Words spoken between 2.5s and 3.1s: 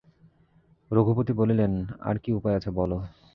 আছে বলো।